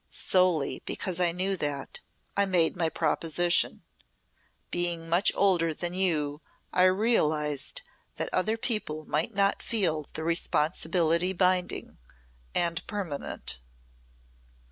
[0.09, 1.99] "Solely because I knew that,
[2.35, 3.83] I made my proposition.
[4.71, 6.41] Being much older than you
[6.73, 7.83] I realised
[8.15, 11.99] that other people might not feel the responsibility binding
[12.55, 13.59] and permanent."